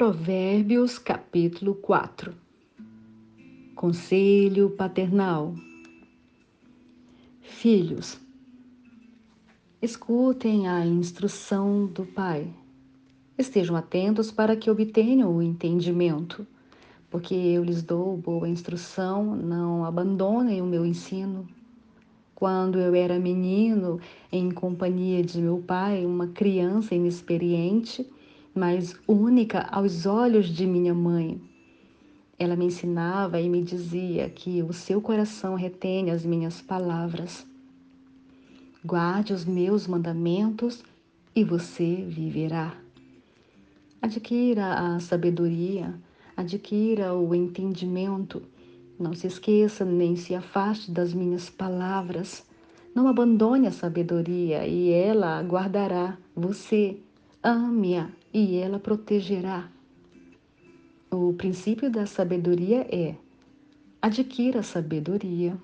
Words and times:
Provérbios 0.00 0.98
capítulo 0.98 1.74
4 1.74 2.32
Conselho 3.74 4.70
paternal 4.70 5.54
Filhos, 7.42 8.18
escutem 9.82 10.66
a 10.66 10.86
instrução 10.86 11.84
do 11.84 12.06
Pai. 12.06 12.50
Estejam 13.36 13.76
atentos 13.76 14.32
para 14.32 14.56
que 14.56 14.70
obtenham 14.70 15.36
o 15.36 15.42
entendimento, 15.42 16.46
porque 17.10 17.34
eu 17.34 17.62
lhes 17.62 17.82
dou 17.82 18.16
boa 18.16 18.48
instrução, 18.48 19.36
não 19.36 19.84
abandonem 19.84 20.62
o 20.62 20.66
meu 20.66 20.86
ensino. 20.86 21.46
Quando 22.34 22.78
eu 22.78 22.94
era 22.94 23.18
menino, 23.18 24.00
em 24.32 24.50
companhia 24.50 25.22
de 25.22 25.42
meu 25.42 25.58
pai, 25.58 26.06
uma 26.06 26.28
criança 26.28 26.94
inexperiente, 26.94 28.10
mas 28.54 28.96
única 29.06 29.60
aos 29.70 30.06
olhos 30.06 30.48
de 30.48 30.66
minha 30.66 30.94
mãe. 30.94 31.40
Ela 32.38 32.56
me 32.56 32.64
ensinava 32.64 33.40
e 33.40 33.48
me 33.48 33.62
dizia 33.62 34.28
que 34.30 34.62
o 34.62 34.72
seu 34.72 35.00
coração 35.00 35.54
retém 35.54 36.10
as 36.10 36.24
minhas 36.24 36.60
palavras. 36.60 37.46
Guarde 38.84 39.32
os 39.32 39.44
meus 39.44 39.86
mandamentos 39.86 40.82
e 41.36 41.44
você 41.44 41.96
viverá. 42.08 42.74
Adquira 44.00 44.72
a 44.72 45.00
sabedoria, 45.00 45.94
adquira 46.34 47.14
o 47.14 47.34
entendimento. 47.34 48.42
Não 48.98 49.14
se 49.14 49.26
esqueça 49.26 49.84
nem 49.84 50.16
se 50.16 50.34
afaste 50.34 50.90
das 50.90 51.12
minhas 51.12 51.50
palavras. 51.50 52.42
Não 52.94 53.06
abandone 53.06 53.66
a 53.66 53.72
sabedoria 53.72 54.66
e 54.66 54.90
ela 54.90 55.42
guardará 55.42 56.16
você. 56.34 56.98
Ame-a 57.42 58.10
e 58.32 58.56
ela 58.56 58.78
protegerá. 58.78 59.68
O 61.10 61.32
princípio 61.32 61.90
da 61.90 62.06
sabedoria 62.06 62.86
é: 62.90 63.16
adquira 64.00 64.62
sabedoria. 64.62 65.56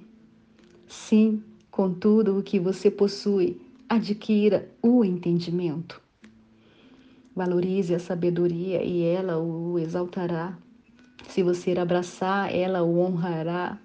Sim, 0.89 1.43
com 1.71 1.93
tudo 1.93 2.39
o 2.39 2.43
que 2.43 2.59
você 2.59 2.91
possui, 2.91 3.61
adquira 3.89 4.69
o 4.83 5.05
entendimento. 5.05 6.01
Valorize 7.35 7.95
a 7.95 7.99
sabedoria 7.99 8.83
e 8.83 9.03
ela 9.03 9.39
o 9.39 9.79
exaltará. 9.79 10.57
Se 11.29 11.43
você 11.43 11.73
abraçar, 11.79 12.55
ela 12.55 12.83
o 12.83 12.99
honrará. 12.99 13.79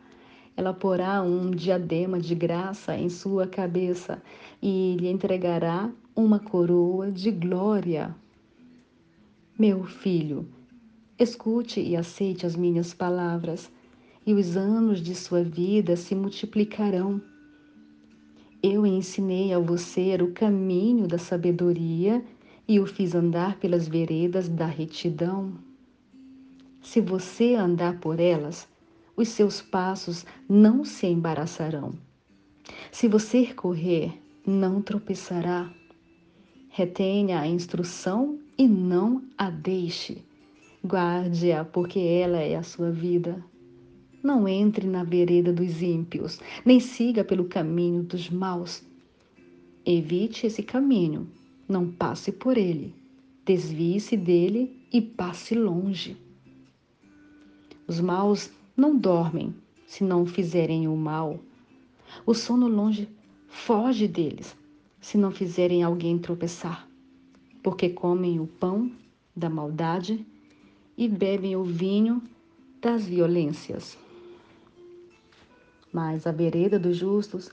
Ela 0.56 0.74
porá 0.74 1.22
um 1.22 1.52
diadema 1.52 2.20
de 2.20 2.34
graça 2.36 2.96
em 2.96 3.10
sua 3.10 3.48
cabeça 3.48 4.22
e 4.62 4.96
lhe 5.00 5.10
entregará 5.10 5.92
uma 6.16 6.40
coroa 6.40 7.12
de 7.12 7.32
glória. 7.32 8.16
Meu 9.60 9.84
filho, 9.84 10.48
escute 11.20 11.80
e 11.82 11.96
aceite 11.96 12.46
as 12.46 12.56
minhas 12.56 12.94
palavras, 12.94 13.72
e 14.26 14.34
os 14.34 14.56
anos 14.56 15.02
de 15.02 15.14
sua 15.14 15.44
vida 15.44 15.96
se 15.96 16.16
multiplicarão. 16.16 17.22
Eu 18.64 18.86
ensinei 18.86 19.54
a 19.54 19.60
você 19.60 20.16
o 20.16 20.32
caminho 20.32 21.08
da 21.08 21.18
sabedoria 21.18 22.24
e 22.68 22.80
o 22.80 22.86
fiz 22.86 23.14
andar 23.14 23.58
pelas 23.58 23.88
veredas 23.88 24.48
da 24.48 24.66
retidão. 24.66 25.54
Se 26.82 27.02
você 27.02 27.56
andar 27.56 28.00
por 28.00 28.20
elas, 28.20 28.68
os 29.16 29.30
seus 29.30 29.62
passos 29.62 30.26
não 30.48 30.86
se 30.86 31.08
embaraçarão. 31.08 31.92
Se 32.92 33.08
você 33.08 33.54
correr, 33.54 34.14
não 34.46 34.82
tropeçará. 34.82 35.72
Retenha 36.74 37.42
a 37.42 37.48
instrução 37.48 38.40
e 38.58 38.66
não 38.66 39.22
a 39.38 39.50
deixe. 39.50 40.24
Guarde-a, 40.82 41.66
porque 41.66 42.00
ela 42.00 42.38
é 42.38 42.56
a 42.56 42.64
sua 42.64 42.90
vida. 42.90 43.44
Não 44.24 44.48
entre 44.48 44.88
na 44.88 45.04
vereda 45.04 45.52
dos 45.52 45.82
ímpios, 45.82 46.40
nem 46.64 46.80
siga 46.80 47.26
pelo 47.26 47.44
caminho 47.44 48.04
dos 48.04 48.30
maus. 48.30 48.82
Evite 49.86 50.48
esse 50.48 50.64
caminho, 50.64 51.28
não 51.68 51.92
passe 51.92 52.32
por 52.32 52.58
ele. 52.58 52.96
Desvie-se 53.46 54.16
dele 54.16 54.82
e 54.94 55.02
passe 55.02 55.54
longe. 55.54 56.16
Os 57.86 58.00
maus 58.00 58.50
não 58.78 58.98
dormem 58.98 59.54
se 59.86 60.06
não 60.06 60.26
fizerem 60.26 60.88
o 60.88 60.96
mal. 60.96 61.38
O 62.26 62.34
sono 62.34 62.70
longe 62.70 63.10
foge 63.50 64.08
deles 64.08 64.56
se 65.02 65.18
não 65.18 65.32
fizerem 65.32 65.82
alguém 65.82 66.20
tropeçar, 66.20 66.88
porque 67.64 67.90
comem 67.90 68.40
o 68.40 68.46
pão 68.46 68.92
da 69.36 69.50
maldade 69.50 70.26
e 70.96 71.08
bebem 71.08 71.56
o 71.56 71.64
vinho 71.64 72.22
das 72.80 73.06
violências. 73.06 73.98
Mas 75.92 76.28
a 76.28 76.32
vereda 76.32 76.80
dos 76.80 76.96
justos 76.98 77.52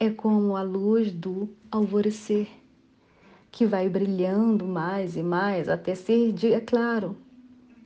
é 0.00 0.10
como 0.10 0.56
a 0.56 0.62
luz 0.62 1.12
do 1.12 1.48
alvorecer, 1.70 2.48
que 3.52 3.66
vai 3.66 3.88
brilhando 3.88 4.66
mais 4.66 5.16
e 5.16 5.22
mais 5.22 5.68
até 5.68 5.94
ser 5.94 6.32
dia 6.32 6.60
claro. 6.60 7.16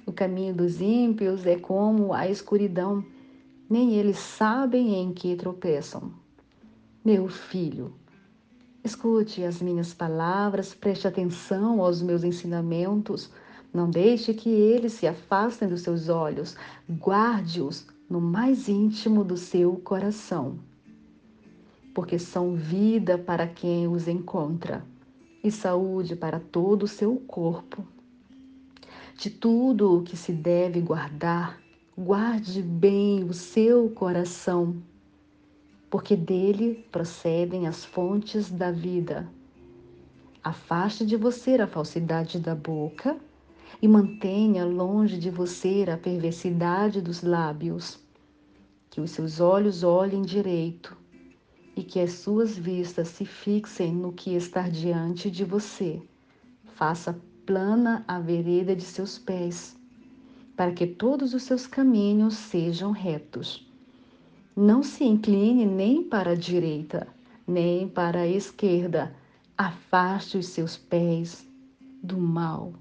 O 0.07 0.13
caminho 0.13 0.55
dos 0.55 0.81
ímpios 0.81 1.47
é 1.47 1.57
como 1.57 2.13
a 2.13 2.29
escuridão, 2.29 3.05
nem 3.69 3.95
eles 3.95 4.19
sabem 4.19 4.95
em 4.95 5.13
que 5.13 5.37
tropeçam. 5.37 6.13
Meu 7.05 7.29
filho, 7.29 7.93
Escute 8.83 9.45
as 9.45 9.61
minhas 9.61 9.93
palavras, 9.93 10.75
preste 10.75 11.07
atenção 11.07 11.83
aos 11.83 12.01
meus 12.01 12.25
ensinamentos. 12.25 13.31
Não 13.75 13.91
deixe 13.91 14.33
que 14.33 14.49
eles 14.49 14.95
se 14.95 15.07
afastem 15.07 15.69
dos 15.69 15.83
seus 15.83 16.09
olhos. 16.09 16.57
Guarde-os 16.89 17.87
no 18.09 18.23
mais 18.23 18.71
íntimo 18.71 19.23
do 19.23 19.37
seu 19.37 19.77
coração. 19.77 20.59
Porque 21.95 22.19
são 22.19 22.55
vida 22.55 23.19
para 23.19 23.47
quem 23.47 23.87
os 23.87 24.09
encontra 24.09 24.83
e 25.45 25.51
saúde 25.51 26.17
para 26.17 26.41
todo 26.41 26.85
o 26.85 26.89
seu 26.89 27.17
corpo. 27.17 27.87
De 29.15 29.29
tudo 29.29 29.99
o 29.99 30.03
que 30.03 30.17
se 30.17 30.33
deve 30.33 30.81
guardar, 30.81 31.61
guarde 31.97 32.63
bem 32.63 33.25
o 33.25 33.35
seu 33.35 33.91
coração 33.91 34.77
porque 35.91 36.17
dele 36.17 36.87
procedem 36.93 37.67
as 37.67 37.85
fontes 37.85 38.49
da 38.49 38.71
vida. 38.71 39.29
Afaste 40.43 41.05
de 41.05 41.17
você 41.17 41.57
a 41.57 41.67
falsidade 41.67 42.39
da 42.39 42.55
boca 42.55 43.17
e 43.83 43.89
mantenha 43.89 44.65
longe 44.65 45.19
de 45.19 45.31
você 45.31 45.85
a 45.93 45.99
perversidade 45.99 47.03
dos 47.03 47.23
lábios. 47.23 47.99
Que 48.89 49.01
os 49.01 49.11
seus 49.11 49.41
olhos 49.41 49.83
olhem 49.83 50.23
direito 50.23 50.97
e 51.77 51.83
que 51.83 51.99
as 51.99 52.13
suas 52.13 52.57
vistas 52.57 53.09
se 53.09 53.25
fixem 53.25 53.93
no 53.93 54.13
que 54.13 54.35
está 54.35 54.69
diante 54.69 55.31
de 55.31 55.45
você. 55.45 56.01
Faça 56.75 57.19
plana 57.45 58.05
a 58.07 58.19
vereda 58.19 58.77
de 58.77 58.85
seus 58.85 59.19
pés, 59.19 59.77
para 60.57 60.73
que 60.73 60.87
todos 60.87 61.35
os 61.35 61.43
seus 61.43 61.67
caminhos 61.67 62.35
sejam 62.35 62.93
retos. 62.93 63.70
Não 64.57 64.83
se 64.83 65.05
incline 65.05 65.65
nem 65.65 66.03
para 66.03 66.33
a 66.33 66.35
direita, 66.35 67.07
nem 67.47 67.89
para 67.89 68.21
a 68.21 68.27
esquerda. 68.27 69.15
Afaste 69.57 70.39
os 70.39 70.49
seus 70.49 70.77
pés 70.77 71.47
do 72.03 72.19
mal. 72.19 72.73